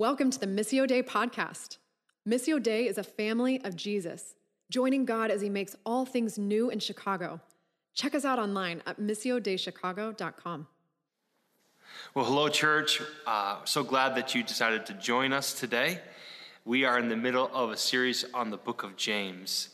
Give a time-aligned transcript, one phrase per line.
[0.00, 1.76] Welcome to the Missio Dei podcast.
[2.26, 4.34] Missio Dei is a family of Jesus,
[4.70, 7.38] joining God as he makes all things new in Chicago.
[7.92, 10.66] Check us out online at missiodeichicago.com.
[12.14, 13.02] Well, hello, church.
[13.26, 16.00] Uh, so glad that you decided to join us today.
[16.64, 19.68] We are in the middle of a series on the book of James.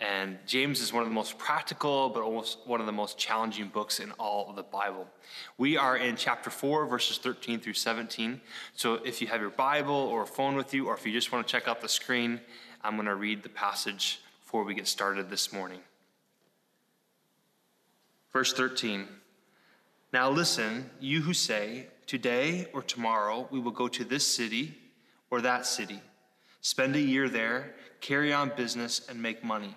[0.00, 3.66] And James is one of the most practical, but almost one of the most challenging
[3.66, 5.08] books in all of the Bible.
[5.56, 8.40] We are in chapter 4, verses 13 through 17.
[8.74, 11.32] So if you have your Bible or a phone with you, or if you just
[11.32, 12.40] want to check out the screen,
[12.84, 15.80] I'm going to read the passage before we get started this morning.
[18.32, 19.08] Verse 13
[20.12, 24.78] Now listen, you who say, Today or tomorrow we will go to this city
[25.28, 26.00] or that city,
[26.60, 29.76] spend a year there, carry on business, and make money.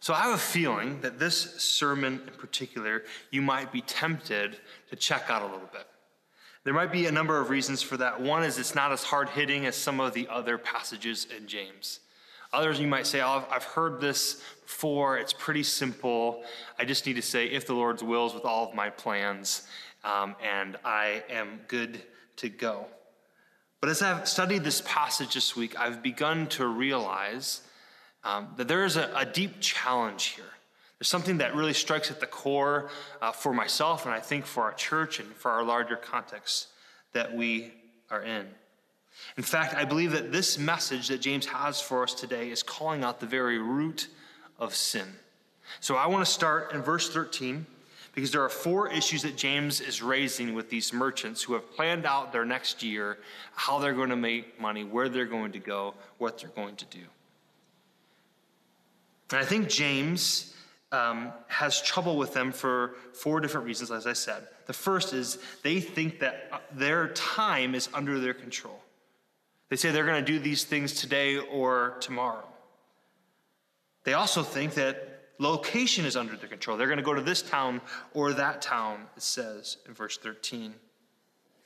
[0.00, 4.56] So I have a feeling that this sermon in particular, you might be tempted
[4.88, 5.86] to check out a little bit.
[6.64, 8.20] There might be a number of reasons for that.
[8.20, 12.00] One is it's not as hard hitting as some of the other passages in James.
[12.52, 15.18] Others, you might say, oh, I've heard this before.
[15.18, 16.42] It's pretty simple.
[16.78, 19.68] I just need to say, if the Lord's wills with all of my plans,
[20.02, 22.02] um, and I am good
[22.36, 22.86] to go.
[23.80, 27.62] But as I've studied this passage this week, I've begun to realize
[28.24, 30.44] um, that there is a, a, deep challenge here.
[30.98, 32.90] There's something that really strikes at the core
[33.22, 36.68] uh, for myself, and I think for our church and for our larger context
[37.12, 37.72] that we
[38.10, 38.46] are in.
[39.36, 43.04] In fact, I believe that this message that James has for us today is calling
[43.04, 44.08] out the very root
[44.58, 45.06] of sin.
[45.80, 47.64] So I want to start in verse 13
[48.14, 52.06] because there are four issues that James is raising with these merchants who have planned
[52.06, 53.18] out their next year,
[53.54, 56.84] how they're going to make money, where they're going to go, what they're going to
[56.86, 57.04] do.
[59.30, 60.54] And I think James
[60.92, 64.46] um, has trouble with them for four different reasons, as I said.
[64.66, 68.80] The first is they think that uh, their time is under their control.
[69.68, 72.46] They say they're going to do these things today or tomorrow.
[74.02, 76.76] They also think that location is under their control.
[76.76, 77.80] They're going to go to this town
[78.12, 80.74] or that town, it says in verse 13.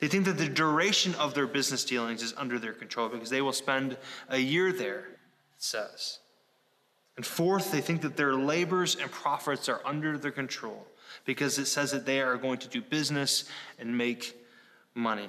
[0.00, 3.40] They think that the duration of their business dealings is under their control because they
[3.40, 3.96] will spend
[4.28, 6.18] a year there, it says.
[7.16, 10.86] And fourth, they think that their labors and profits are under their control
[11.24, 13.44] because it says that they are going to do business
[13.78, 14.36] and make
[14.94, 15.28] money.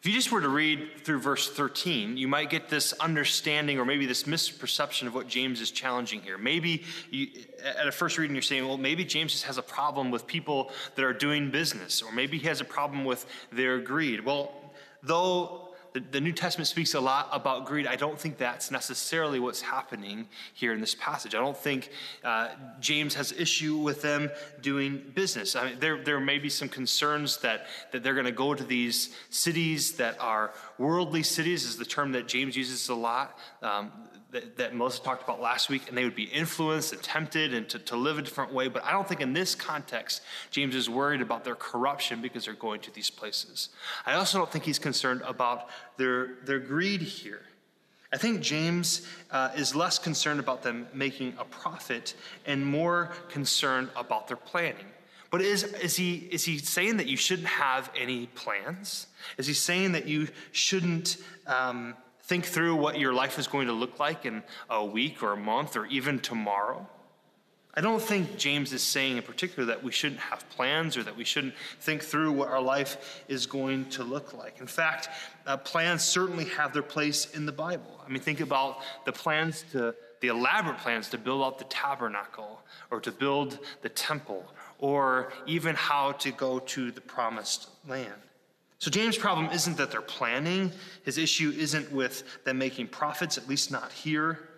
[0.00, 3.84] If you just were to read through verse 13, you might get this understanding or
[3.84, 6.38] maybe this misperception of what James is challenging here.
[6.38, 7.28] Maybe you,
[7.62, 10.70] at a first reading, you're saying, well, maybe James just has a problem with people
[10.94, 14.24] that are doing business, or maybe he has a problem with their greed.
[14.24, 14.54] Well,
[15.02, 17.86] though the, New Testament speaks a lot about greed.
[17.86, 21.34] I don't think that's necessarily what's happening here in this passage.
[21.34, 21.90] I don't think
[22.22, 24.30] uh, James has issue with them
[24.60, 25.56] doing business.
[25.56, 28.64] I mean, there, there may be some concerns that, that they're going to go to
[28.64, 33.38] these cities that are worldly cities, is the term that James uses a lot.
[33.62, 33.90] Um,
[34.32, 37.68] that, that Melissa talked about last week, and they would be influenced and tempted and
[37.68, 38.68] to, to live a different way.
[38.68, 42.54] But I don't think in this context, James is worried about their corruption because they're
[42.54, 43.70] going to these places.
[44.06, 47.42] I also don't think he's concerned about their, their greed here.
[48.12, 52.14] I think James uh, is less concerned about them making a profit
[52.44, 54.86] and more concerned about their planning.
[55.30, 59.06] But is, is, he, is he saying that you shouldn't have any plans?
[59.38, 61.94] Is he saying that you shouldn't um,
[62.30, 65.36] think through what your life is going to look like in a week or a
[65.36, 66.88] month or even tomorrow.
[67.74, 71.16] I don't think James is saying in particular that we shouldn't have plans or that
[71.16, 74.60] we shouldn't think through what our life is going to look like.
[74.60, 75.08] In fact,
[75.44, 78.00] uh, plans certainly have their place in the Bible.
[78.06, 82.62] I mean, think about the plans to, the elaborate plans to build out the tabernacle
[82.92, 84.44] or to build the temple
[84.78, 88.22] or even how to go to the promised land.
[88.80, 90.72] So, James' problem isn't that they're planning,
[91.04, 94.48] his issue isn't with them making profits, at least not here.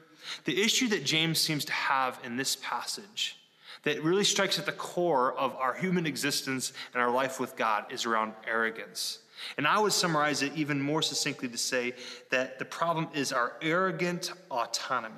[0.44, 3.36] The issue that James seems to have in this passage
[3.82, 7.92] that really strikes at the core of our human existence and our life with God
[7.92, 9.18] is around arrogance.
[9.56, 11.94] And I would summarize it even more succinctly to say
[12.30, 15.16] that the problem is our arrogant autonomy.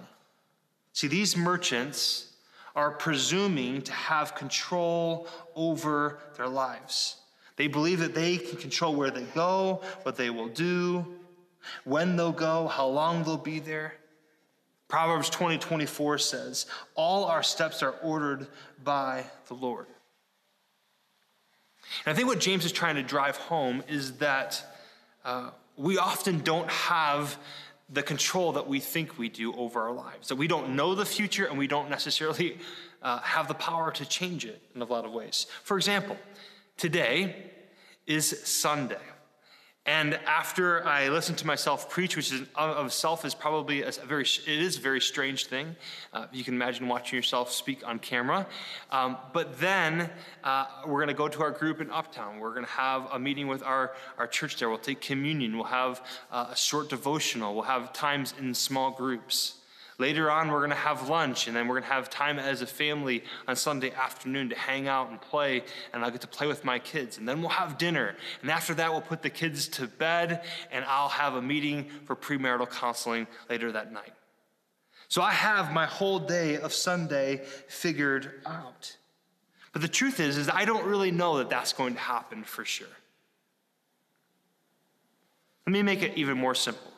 [0.95, 2.33] See, these merchants
[2.75, 7.17] are presuming to have control over their lives.
[7.57, 11.07] They believe that they can control where they go, what they will do,
[11.85, 13.95] when they'll go, how long they'll be there.
[14.89, 18.47] Proverbs 20 24 says, All our steps are ordered
[18.83, 19.87] by the Lord.
[22.05, 24.63] And I think what James is trying to drive home is that
[25.25, 27.39] uh, we often don't have
[27.91, 31.05] the control that we think we do over our lives, that we don't know the
[31.05, 32.59] future and we don't necessarily
[33.03, 35.47] uh, have the power to change it in a lot of ways.
[35.63, 36.17] For example,
[36.77, 37.53] today
[38.07, 38.99] is Sunday.
[39.87, 44.23] And after I listened to myself preach, which is of self is probably a very
[44.25, 45.77] it is a very strange thing.
[46.11, 48.47] Uh, you can imagine watching yourself speak on camera.
[48.91, 50.09] Um, but then
[50.43, 52.41] uh, we're going to go to our group in Uptown.
[52.41, 54.71] We're going to have a meeting with our our church there.
[54.71, 55.55] We'll take communion.
[55.55, 57.55] We'll have uh, a short devotional.
[57.55, 59.57] We'll have times in small groups.
[59.99, 62.63] Later on, we're going to have lunch, and then we're going to have time as
[62.63, 65.63] a family on Sunday afternoon to hang out and play,
[65.93, 67.19] and I'll get to play with my kids.
[67.19, 68.17] And then we'll have dinner.
[68.43, 70.43] And after that, we'll put the kids to bed,
[70.73, 74.15] and I'll have a meeting for premarital counseling later that night.
[75.09, 78.97] So I have my whole day of Sunday figured out.
[79.73, 82.65] But the truth is, is I don't really know that that's going to happen for
[82.65, 82.89] sure.
[85.67, 86.94] Let me make it even more simple.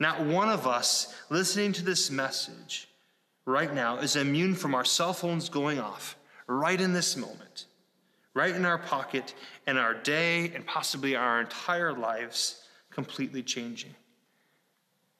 [0.00, 2.88] Not one of us listening to this message
[3.44, 6.16] right now is immune from our cell phones going off
[6.46, 7.66] right in this moment,
[8.34, 9.34] right in our pocket,
[9.66, 13.94] and our day and possibly our entire lives completely changing.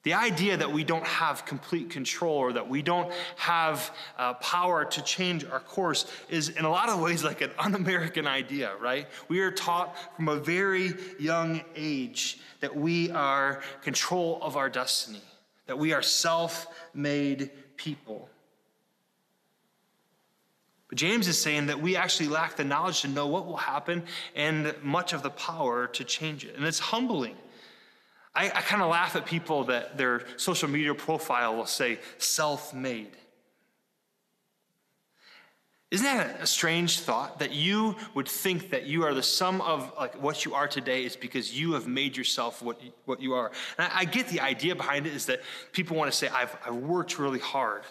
[0.03, 4.83] The idea that we don't have complete control or that we don't have uh, power
[4.83, 8.71] to change our course is, in a lot of ways, like an un American idea,
[8.79, 9.07] right?
[9.27, 15.21] We are taught from a very young age that we are control of our destiny,
[15.67, 18.27] that we are self made people.
[20.89, 24.03] But James is saying that we actually lack the knowledge to know what will happen
[24.35, 26.55] and much of the power to change it.
[26.55, 27.35] And it's humbling.
[28.33, 32.73] I, I kind of laugh at people that their social media profile will say self
[32.73, 33.11] made.
[35.91, 39.91] Isn't that a strange thought that you would think that you are the sum of
[39.97, 43.33] like what you are today is because you have made yourself what you, what you
[43.33, 43.51] are?
[43.77, 45.41] And I, I get the idea behind it is that
[45.73, 47.83] people want to say, I've, I've worked really hard.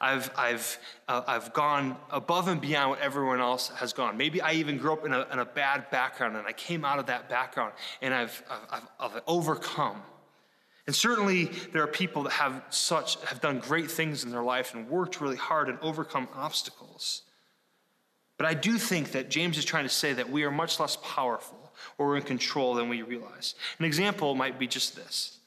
[0.00, 0.78] I've, I've,
[1.08, 4.16] uh, I've gone above and beyond what everyone else has gone.
[4.16, 6.98] Maybe I even grew up in a, in a bad background and I came out
[6.98, 7.72] of that background
[8.02, 10.02] and I've, I've, I've overcome.
[10.86, 14.74] And certainly there are people that have such, have done great things in their life
[14.74, 17.22] and worked really hard and overcome obstacles.
[18.36, 20.96] But I do think that James is trying to say that we are much less
[21.02, 23.54] powerful or in control than we realize.
[23.78, 25.38] An example might be just this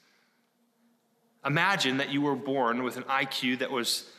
[1.44, 4.10] Imagine that you were born with an IQ that was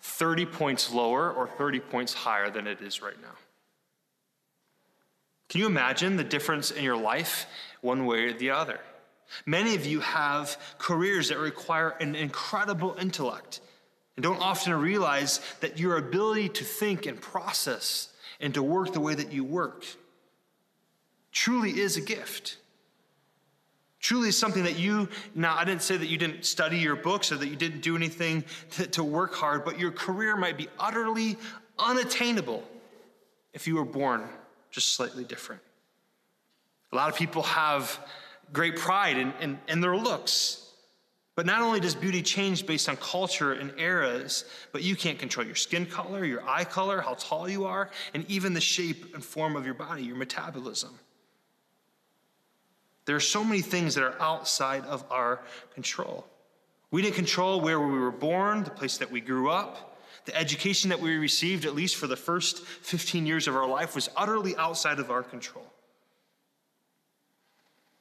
[0.00, 3.34] 30 points lower or 30 points higher than it is right now.
[5.48, 7.46] Can you imagine the difference in your life
[7.80, 8.80] one way or the other?
[9.44, 13.60] Many of you have careers that require an incredible intellect
[14.16, 18.08] and don't often realize that your ability to think and process
[18.40, 19.84] and to work the way that you work
[21.32, 22.56] truly is a gift.
[24.06, 27.32] Truly is something that you, now I didn't say that you didn't study your books
[27.32, 30.68] or that you didn't do anything to, to work hard, but your career might be
[30.78, 31.36] utterly
[31.76, 32.62] unattainable
[33.52, 34.22] if you were born
[34.70, 35.60] just slightly different.
[36.92, 37.98] A lot of people have
[38.52, 40.70] great pride in, in, in their looks.
[41.34, 45.44] But not only does beauty change based on culture and eras, but you can't control
[45.44, 49.24] your skin color, your eye color, how tall you are, and even the shape and
[49.24, 50.96] form of your body, your metabolism.
[53.06, 55.40] There are so many things that are outside of our
[55.74, 56.26] control.
[56.90, 59.98] We didn't control where we were born, the place that we grew up.
[60.24, 63.94] The education that we received, at least for the first 15 years of our life,
[63.94, 65.64] was utterly outside of our control.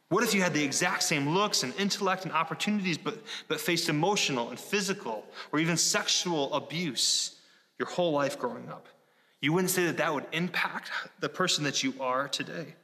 [0.09, 3.89] What if you had the exact same looks and intellect and opportunities, but, but faced
[3.89, 7.35] emotional and physical or even sexual abuse
[7.77, 8.87] your whole life growing up?
[9.41, 12.75] You wouldn't say that that would impact the person that you are today.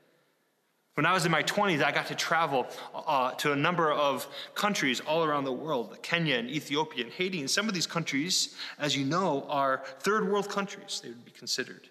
[0.96, 4.28] When I was in my 20s, I got to travel uh, to a number of
[4.56, 7.40] countries all around the world Kenya and Ethiopia and Haiti.
[7.40, 11.32] And some of these countries, as you know, are third world countries, they would be
[11.32, 11.88] considered.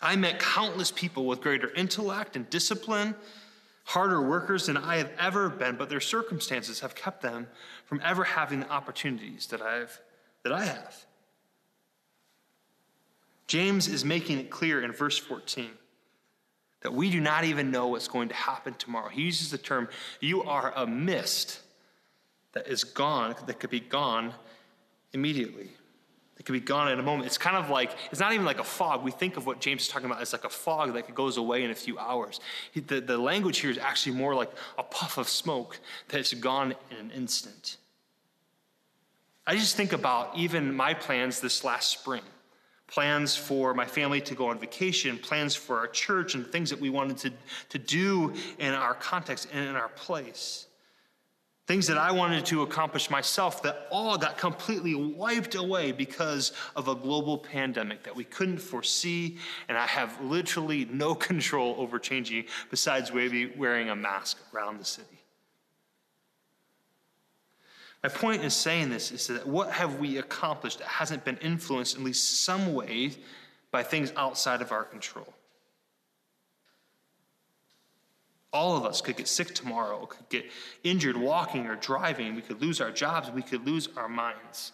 [0.00, 3.14] I met countless people with greater intellect and discipline
[3.84, 7.48] harder workers than I have ever been, but their circumstances have kept them
[7.86, 9.98] from ever having the opportunities that, I've,
[10.42, 11.06] that I have.
[13.46, 15.70] James is making it clear in verse 14
[16.82, 19.08] that we do not even know what's going to happen tomorrow.
[19.08, 19.88] He uses the term,
[20.20, 21.60] you are a mist
[22.52, 24.32] that is gone, that could be gone
[25.12, 25.70] immediately.
[26.36, 27.26] that could be gone in a moment.
[27.26, 29.02] It's kind of like, it's not even like a fog.
[29.02, 31.64] We think of what James is talking about as like a fog that goes away
[31.64, 32.38] in a few hours.
[32.70, 36.76] He, the, the language here is actually more like a puff of smoke that's gone
[36.92, 37.76] in an instant.
[39.48, 42.22] I just think about even my plans this last spring
[42.88, 46.80] plans for my family to go on vacation, plans for our church, and things that
[46.80, 47.32] we wanted to,
[47.68, 50.68] to do in our context and in our place
[51.68, 56.88] things that I wanted to accomplish myself that all got completely wiped away because of
[56.88, 59.36] a global pandemic that we couldn't foresee,
[59.68, 64.84] and I have literally no control over changing besides maybe wearing a mask around the
[64.86, 65.17] city.
[68.02, 71.96] My point in saying this is that what have we accomplished that hasn't been influenced
[71.96, 73.12] in at least some way
[73.70, 75.34] by things outside of our control?
[78.52, 80.46] All of us could get sick tomorrow, could get
[80.84, 82.34] injured walking or driving.
[82.34, 83.30] We could lose our jobs.
[83.30, 84.72] We could lose our minds.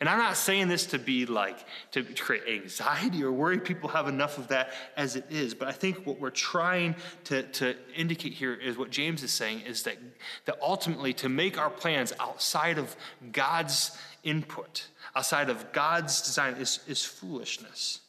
[0.00, 1.58] And I'm not saying this to be like,
[1.90, 3.58] to create anxiety or worry.
[3.58, 5.54] People have enough of that as it is.
[5.54, 9.62] But I think what we're trying to, to indicate here is what James is saying
[9.62, 9.96] is that,
[10.44, 12.94] that ultimately to make our plans outside of
[13.32, 14.86] God's input,
[15.16, 18.00] outside of God's design, is, is foolishness.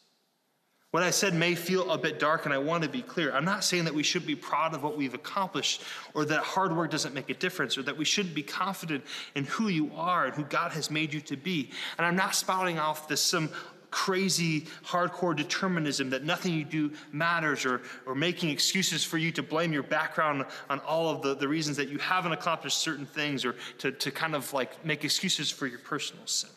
[0.92, 3.32] What I said may feel a bit dark, and I want to be clear.
[3.32, 5.84] I'm not saying that we should be proud of what we've accomplished,
[6.16, 9.04] or that hard work doesn't make a difference, or that we shouldn't be confident
[9.36, 11.70] in who you are and who God has made you to be.
[12.00, 13.52] And I'm not spouting off this some
[13.92, 19.44] crazy, hardcore determinism that nothing you do matters, or, or making excuses for you to
[19.44, 23.46] blame your background on all of the, the reasons that you haven't accomplished certain things,
[23.46, 26.50] or to, to kind of like make excuses for your personal sin.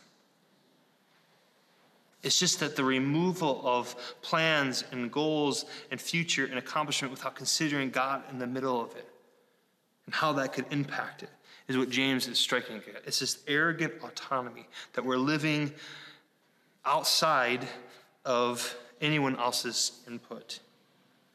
[2.23, 7.91] It's just that the removal of plans and goals and future and accomplishment without considering
[7.91, 9.09] God in the middle of it
[10.07, 11.31] and how that could impact it
[11.69, 13.03] is what James is striking at.
[13.07, 15.73] It's this arrogant autonomy that we're living
[16.85, 17.67] outside
[18.25, 20.61] of anyone else's input,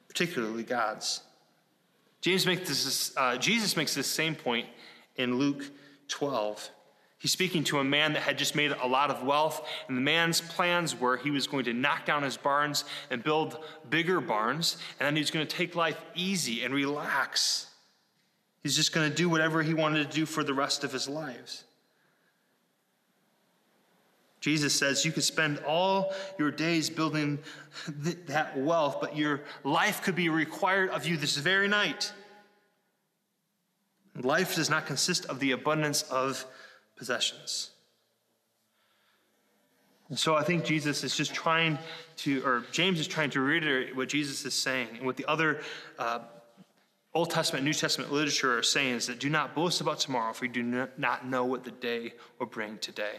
[0.08, 1.22] particularly God's.
[2.22, 4.68] James makes this, uh, Jesus makes this same point
[5.18, 5.64] in Luke
[6.08, 6.70] 12.
[7.20, 10.02] He's speaking to a man that had just made a lot of wealth, and the
[10.02, 13.58] man's plans were he was going to knock down his barns and build
[13.90, 17.68] bigger barns, and then he's going to take life easy and relax.
[18.62, 21.10] He's just going to do whatever he wanted to do for the rest of his
[21.10, 21.64] lives.
[24.40, 27.40] Jesus says you could spend all your days building
[28.04, 32.14] th- that wealth, but your life could be required of you this very night.
[34.16, 36.46] Life does not consist of the abundance of
[36.98, 37.72] possessions.
[40.10, 41.78] And so I think Jesus is just trying
[42.18, 45.62] to, or James is trying to reiterate what Jesus is saying and what the other
[46.00, 46.20] uh,
[47.14, 50.46] Old Testament, New Testament literature are saying is that do not boast about tomorrow, for
[50.46, 53.16] you do not know what the day will bring today.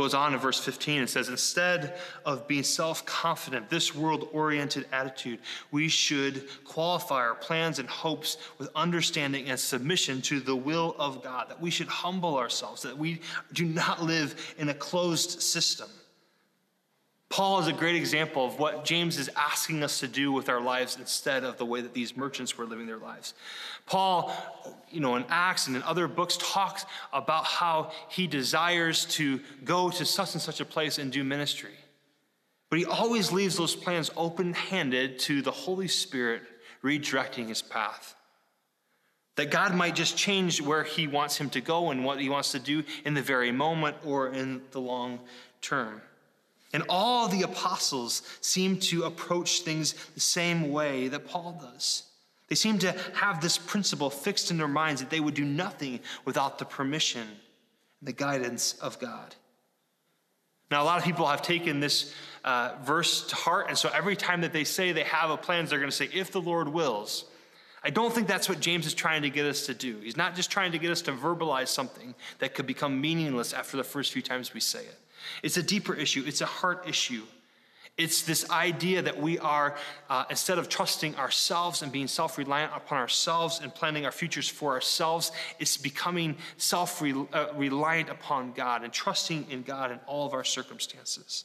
[0.00, 4.86] Goes on in verse 15 and says, instead of being self confident, this world oriented
[4.92, 5.40] attitude,
[5.72, 11.22] we should qualify our plans and hopes with understanding and submission to the will of
[11.22, 13.20] God, that we should humble ourselves, that we
[13.52, 15.90] do not live in a closed system.
[17.30, 20.60] Paul is a great example of what James is asking us to do with our
[20.60, 23.34] lives instead of the way that these merchants were living their lives.
[23.86, 24.32] Paul,
[24.90, 29.90] you know, in Acts and in other books, talks about how he desires to go
[29.90, 31.74] to such and such a place and do ministry.
[32.68, 36.42] But he always leaves those plans open handed to the Holy Spirit
[36.82, 38.16] redirecting his path.
[39.36, 42.50] That God might just change where he wants him to go and what he wants
[42.52, 45.20] to do in the very moment or in the long
[45.60, 46.02] term.
[46.72, 52.04] And all the apostles seem to approach things the same way that Paul does.
[52.48, 56.00] They seem to have this principle fixed in their minds that they would do nothing
[56.24, 59.34] without the permission and the guidance of God.
[60.70, 64.16] Now, a lot of people have taken this uh, verse to heart, and so every
[64.16, 66.68] time that they say they have a plan, they're going to say, if the Lord
[66.68, 67.24] wills.
[67.82, 69.98] I don't think that's what James is trying to get us to do.
[70.00, 73.76] He's not just trying to get us to verbalize something that could become meaningless after
[73.76, 74.98] the first few times we say it.
[75.42, 77.22] It's a deeper issue, it's a heart issue.
[78.00, 79.76] It's this idea that we are,
[80.08, 84.48] uh, instead of trusting ourselves and being self reliant upon ourselves and planning our futures
[84.48, 90.26] for ourselves, it's becoming self uh, reliant upon God and trusting in God in all
[90.26, 91.44] of our circumstances.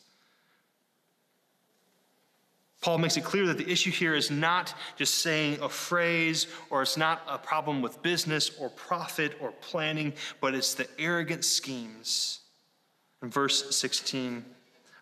[2.79, 6.83] Paul makes it clear that the issue here is not just saying a phrase or
[6.83, 12.44] it's not a problem with business or profit or planning, but it's the arrogant schemes
[13.21, 14.45] in verse 16,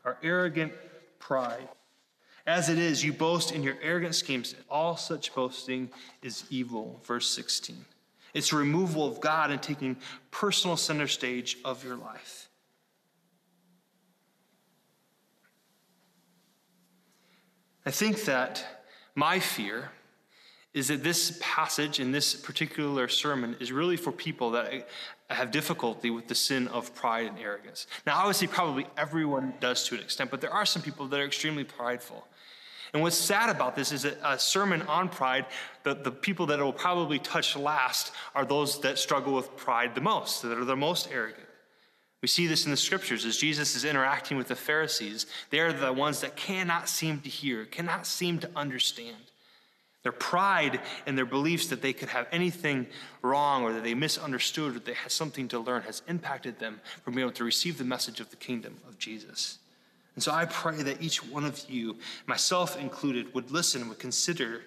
[0.05, 0.73] our arrogant
[1.19, 1.67] pride.
[2.45, 4.55] As it is, you boast in your arrogant schemes.
[4.69, 5.89] All such boasting
[6.21, 7.01] is evil.
[7.05, 7.85] Verse 16.
[8.33, 9.97] It's removal of God and taking
[10.31, 12.49] personal center stage of your life.
[17.85, 18.65] I think that
[19.15, 19.91] my fear
[20.73, 24.87] is that this passage in this particular sermon is really for people that
[25.29, 27.87] have difficulty with the sin of pride and arrogance.
[28.07, 31.25] Now, obviously, probably everyone does to an extent, but there are some people that are
[31.25, 32.25] extremely prideful.
[32.93, 35.47] And what's sad about this is that a sermon on pride,
[35.83, 39.95] the, the people that it will probably touch last are those that struggle with pride
[39.95, 41.47] the most, that are the most arrogant.
[42.21, 45.25] We see this in the scriptures as Jesus is interacting with the Pharisees.
[45.49, 49.17] They are the ones that cannot seem to hear, cannot seem to understand.
[50.03, 52.87] Their pride and their beliefs that they could have anything
[53.21, 57.15] wrong or that they misunderstood or they had something to learn has impacted them from
[57.15, 59.59] being able to receive the message of the kingdom of Jesus.
[60.15, 64.61] And so I pray that each one of you, myself included, would listen, would consider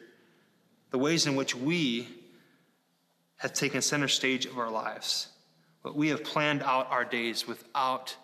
[0.91, 2.09] the ways in which we
[3.37, 5.29] have taken center stage of our lives.
[5.83, 8.17] But we have planned out our days without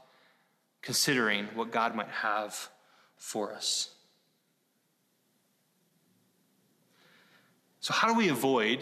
[0.81, 2.71] considering what God might have
[3.17, 3.91] for us.
[7.83, 8.79] So, how do we avoid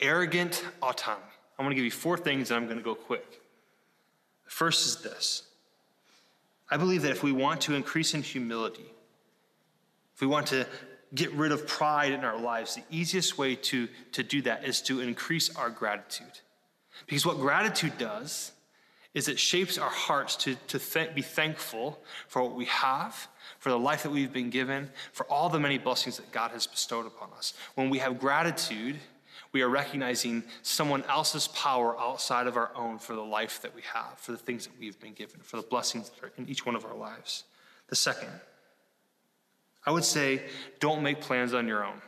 [0.00, 1.24] arrogant autonomy?
[1.56, 3.40] I'm going to give you four things and I'm going to go quick.
[4.44, 5.44] The first is this
[6.68, 8.90] I believe that if we want to increase in humility,
[10.14, 10.66] if we want to
[11.14, 14.82] get rid of pride in our lives, the easiest way to, to do that is
[14.82, 16.40] to increase our gratitude.
[17.06, 18.50] Because what gratitude does
[19.14, 23.28] is it shapes our hearts to, to th- be thankful for what we have,
[23.58, 26.66] for the life that we've been given, for all the many blessings that God has
[26.66, 27.52] bestowed upon us.
[27.74, 28.96] When we have gratitude,
[29.52, 33.82] we are recognizing someone else's power outside of our own for the life that we
[33.92, 36.64] have, for the things that we've been given, for the blessings that are in each
[36.64, 37.44] one of our lives.
[37.88, 38.30] The second,
[39.84, 40.42] I would say,
[40.80, 42.00] don't make plans on your own.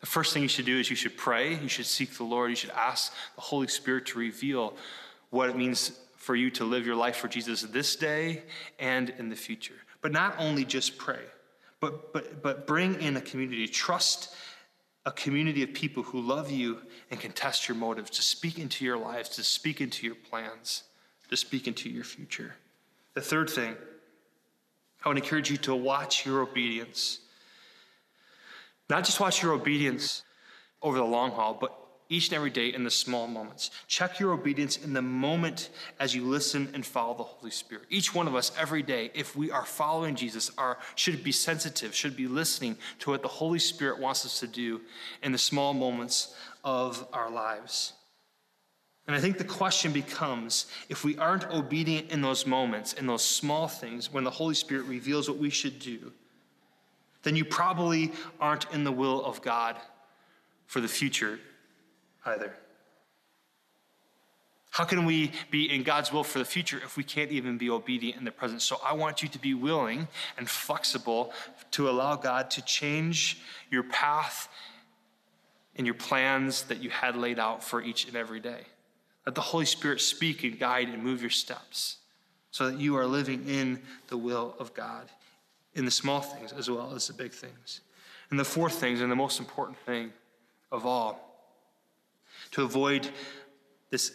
[0.00, 2.50] The first thing you should do is you should pray, you should seek the Lord,
[2.50, 4.74] you should ask the Holy Spirit to reveal
[5.30, 8.42] what it means for you to live your life for Jesus this day
[8.78, 9.74] and in the future.
[10.02, 11.22] But not only just pray,
[11.80, 13.66] but, but, but bring in a community.
[13.66, 14.34] Trust
[15.06, 16.78] a community of people who love you
[17.10, 20.84] and can test your motives, to speak into your lives, to speak into your plans,
[21.30, 22.54] to speak into your future.
[23.14, 23.76] The third thing,
[25.04, 27.20] I would encourage you to watch your obedience.
[28.90, 30.22] Not just watch your obedience
[30.82, 31.74] over the long haul, but
[32.10, 33.70] each and every day in the small moments.
[33.86, 37.84] Check your obedience in the moment as you listen and follow the Holy Spirit.
[37.88, 41.94] Each one of us every day, if we are following Jesus, are, should be sensitive,
[41.94, 44.80] should be listening to what the Holy Spirit wants us to do
[45.22, 47.92] in the small moments of our lives.
[49.06, 53.24] And I think the question becomes if we aren't obedient in those moments, in those
[53.24, 56.12] small things, when the Holy Spirit reveals what we should do,
[57.22, 59.76] then you probably aren't in the will of God
[60.66, 61.38] for the future
[62.24, 62.52] either.
[64.70, 67.68] How can we be in God's will for the future if we can't even be
[67.68, 68.62] obedient in the present?
[68.62, 70.06] So I want you to be willing
[70.38, 71.32] and flexible
[71.72, 74.48] to allow God to change your path
[75.76, 78.62] and your plans that you had laid out for each and every day.
[79.26, 81.96] Let the Holy Spirit speak and guide and move your steps
[82.50, 85.08] so that you are living in the will of God
[85.74, 87.80] in the small things as well as the big things.
[88.30, 90.12] And the fourth thing, and the most important thing
[90.70, 91.29] of all,
[92.52, 93.08] to avoid
[93.90, 94.12] this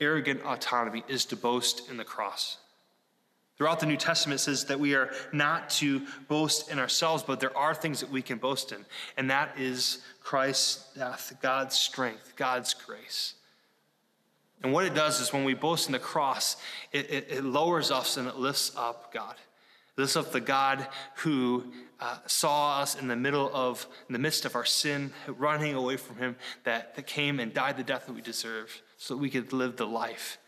[0.00, 2.58] arrogant autonomy is to boast in the cross.
[3.56, 7.40] Throughout the New Testament, it says that we are not to boast in ourselves, but
[7.40, 8.84] there are things that we can boast in,
[9.16, 13.34] and that is Christ's death, God's strength, God's grace.
[14.62, 16.56] And what it does is when we boast in the cross,
[16.92, 19.36] it, it, it lowers us and it lifts up God.
[19.96, 24.44] Lifts up the God who uh, saw us in the middle of, in the midst
[24.44, 28.12] of our sin, running away from Him, that, that came and died the death that
[28.12, 30.38] we deserve so that we could live the life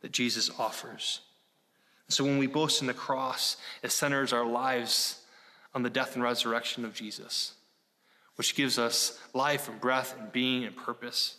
[0.00, 1.20] that Jesus offers.
[2.08, 5.20] So when we boast in the cross, it centers our lives
[5.74, 7.54] on the death and resurrection of Jesus,
[8.34, 11.36] which gives us life and breath and being and purpose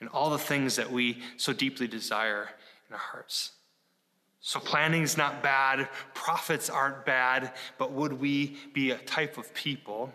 [0.00, 2.48] and all the things that we so deeply desire
[2.88, 3.52] in our hearts.
[4.40, 9.52] So planning is not bad, profits aren't bad, but would we be a type of
[9.52, 10.12] people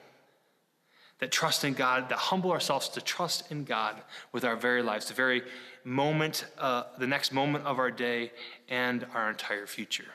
[1.20, 5.08] that trust in God, that humble ourselves to trust in God with our very lives,
[5.08, 5.44] the very
[5.84, 8.32] moment, uh, the next moment of our day,
[8.70, 10.08] and our entire future?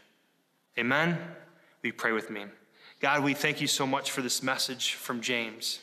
[0.78, 1.18] Amen?
[1.82, 2.46] We pray with me.
[3.00, 5.80] God, we thank you so much for this message from James.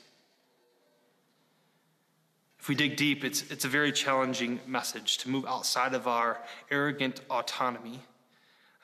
[2.60, 6.42] If we dig deep, it's, it's a very challenging message to move outside of our
[6.72, 8.02] arrogant autonomy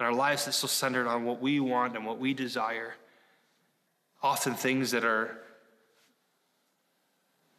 [0.02, 2.96] and our lives that's so centered on what we want and what we desire.
[4.24, 5.38] Often things that are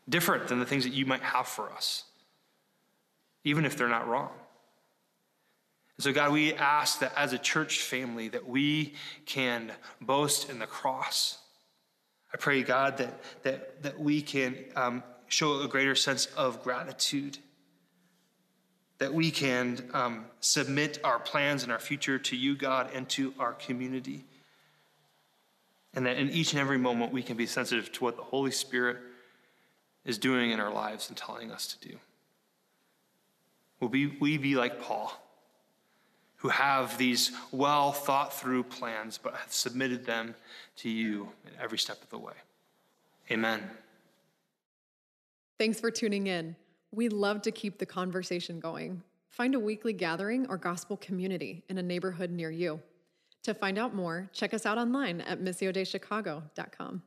[0.09, 2.05] different than the things that you might have for us,
[3.45, 4.31] even if they're not wrong.
[5.97, 10.59] And so, God, we ask that as a church family that we can boast in
[10.59, 11.39] the cross
[12.33, 17.39] I pray, God, that, that, that we can um, show a greater sense of gratitude,
[19.03, 23.35] that we can um, submit our plans and our future to you, God, and to
[23.37, 24.25] our community.
[25.93, 28.53] And that in each and every moment we can be sensitive to what the Holy
[28.53, 28.99] Spirit
[30.05, 31.97] is doing in our lives and telling us to do.
[33.81, 35.21] Will we, we be like Paul,
[36.37, 40.37] who have these well thought through plans, but have submitted them
[40.77, 42.35] to you in every step of the way?
[43.33, 43.69] Amen.
[45.59, 46.55] Thanks for tuning in.
[46.93, 49.03] We love to keep the conversation going.
[49.31, 52.81] Find a weekly gathering or gospel community in a neighborhood near you.
[53.45, 57.03] To find out more, check us out online at missiodeichicago.com.